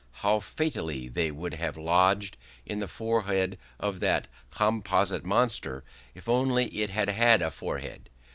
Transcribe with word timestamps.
How 0.25 0.39
fatally 0.39 1.09
they 1.09 1.29
would 1.29 1.53
have 1.53 1.77
lodged 1.77 2.35
in 2.65 2.79
the 2.79 2.87
forehead 2.87 3.59
of 3.79 3.99
that 3.99 4.27
composite 4.49 5.23
monster, 5.23 5.83
if 6.15 6.27
only 6.27 6.65
it 6.69 6.89
had 6.89 7.09
had 7.09 7.43
a 7.43 7.51
forehead! 7.51 8.09